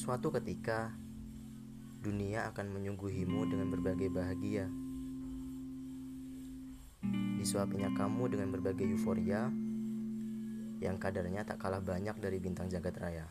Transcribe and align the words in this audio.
Suatu 0.00 0.32
ketika, 0.32 0.96
dunia 2.00 2.48
akan 2.48 2.72
menyuguhimu 2.72 3.44
dengan 3.52 3.68
berbagai 3.68 4.08
bahagia. 4.08 4.64
Disuapinya 7.36 7.92
kamu 7.92 8.32
dengan 8.32 8.48
berbagai 8.48 8.88
euforia 8.96 9.52
yang 10.80 10.96
kadarnya 10.96 11.44
tak 11.44 11.60
kalah 11.60 11.84
banyak 11.84 12.16
dari 12.16 12.40
bintang 12.40 12.72
jagat 12.72 12.96
raya. 12.96 13.28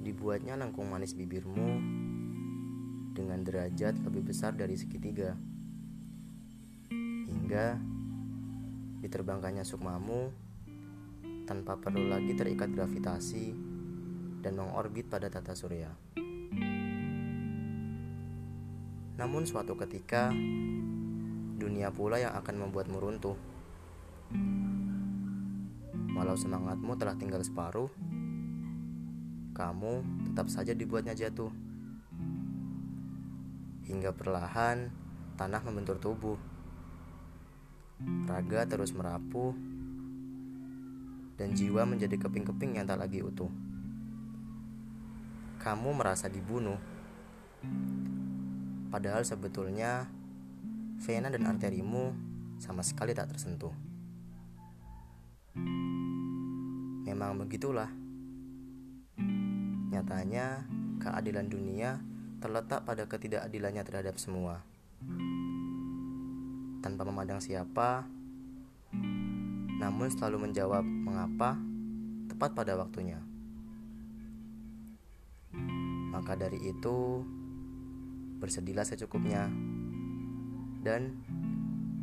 Dibuatnya 0.00 0.56
lengkung 0.56 0.88
manis 0.88 1.12
bibirmu 1.12 1.76
dengan 3.12 3.44
derajat 3.44 4.00
lebih 4.00 4.32
besar 4.32 4.56
dari 4.56 4.80
segitiga. 4.80 5.36
Hingga 7.28 7.76
diterbangkannya 9.04 9.68
sukmamu 9.68 10.32
tanpa 11.44 11.76
perlu 11.76 12.08
lagi 12.08 12.32
terikat 12.32 12.72
gravitasi 12.72 13.71
dan 14.42 14.58
mengorbit 14.58 15.06
pada 15.06 15.30
tata 15.30 15.54
surya. 15.54 15.94
Namun 19.14 19.46
suatu 19.46 19.78
ketika, 19.78 20.34
dunia 21.62 21.94
pula 21.94 22.18
yang 22.18 22.34
akan 22.34 22.66
membuatmu 22.66 22.98
runtuh. 22.98 23.38
Walau 26.18 26.34
semangatmu 26.34 26.98
telah 26.98 27.14
tinggal 27.14 27.38
separuh, 27.46 27.86
kamu 29.54 30.02
tetap 30.26 30.50
saja 30.50 30.74
dibuatnya 30.74 31.14
jatuh. 31.14 31.54
Hingga 33.86 34.10
perlahan 34.18 34.90
tanah 35.38 35.62
membentur 35.62 36.02
tubuh. 36.02 36.38
Raga 38.26 38.66
terus 38.66 38.90
merapuh 38.90 39.54
dan 41.38 41.54
jiwa 41.54 41.86
menjadi 41.86 42.18
keping-keping 42.18 42.82
yang 42.82 42.90
tak 42.90 42.98
lagi 42.98 43.22
utuh 43.22 43.71
kamu 45.62 45.94
merasa 45.94 46.26
dibunuh. 46.26 46.74
Padahal 48.90 49.22
sebetulnya 49.22 50.10
vena 50.98 51.30
dan 51.30 51.46
arterimu 51.46 52.10
sama 52.58 52.82
sekali 52.82 53.14
tak 53.14 53.30
tersentuh. 53.30 53.70
Memang 57.06 57.38
begitulah. 57.38 57.86
Nyatanya, 59.94 60.66
keadilan 60.98 61.46
dunia 61.46 62.02
terletak 62.42 62.82
pada 62.82 63.06
ketidakadilannya 63.06 63.86
terhadap 63.86 64.18
semua. 64.18 64.66
Tanpa 66.82 67.06
memandang 67.06 67.38
siapa, 67.38 68.02
namun 69.78 70.10
selalu 70.10 70.50
menjawab 70.50 70.82
mengapa 70.82 71.54
tepat 72.26 72.50
pada 72.50 72.74
waktunya. 72.74 73.22
Maka 76.12 76.36
dari 76.36 76.60
itu, 76.60 77.24
bersedilah 78.36 78.84
secukupnya 78.84 79.48
dan 80.84 81.16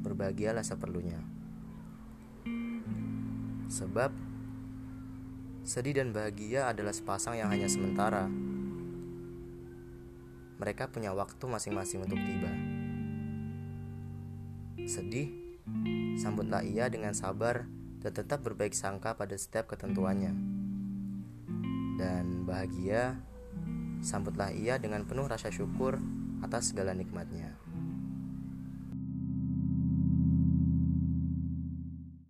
berbahagialah 0.02 0.66
seperlunya. 0.66 1.22
Sebab 3.70 4.10
sedih 5.62 6.02
dan 6.02 6.10
bahagia 6.10 6.72
adalah 6.72 6.96
sepasang 6.96 7.38
yang 7.38 7.54
hanya 7.54 7.70
sementara. 7.70 8.26
Mereka 10.60 10.90
punya 10.90 11.14
waktu 11.14 11.46
masing-masing 11.46 12.02
untuk 12.04 12.18
tiba. 12.18 12.52
Sedih, 14.90 15.30
sambutlah 16.18 16.66
ia 16.66 16.90
dengan 16.90 17.14
sabar 17.14 17.70
dan 18.02 18.12
tetap 18.16 18.42
berbaik 18.42 18.74
sangka 18.74 19.14
pada 19.14 19.38
setiap 19.38 19.70
ketentuannya. 19.70 20.34
Dan 22.00 22.48
bahagia, 22.48 23.20
Sambutlah 24.00 24.56
ia 24.56 24.80
dengan 24.80 25.04
penuh 25.04 25.28
rasa 25.28 25.52
syukur 25.52 26.00
atas 26.40 26.72
segala 26.72 26.96
nikmatnya. 26.96 27.60